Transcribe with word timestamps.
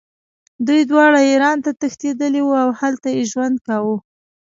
دوی 0.67 0.81
دواړه 0.91 1.19
ایران 1.31 1.57
ته 1.65 1.71
تښتېدلي 1.79 2.41
وو 2.43 2.55
او 2.63 2.69
هلته 2.81 3.07
یې 3.15 3.23
ژوند 3.31 3.55
کاوه. 3.67 3.97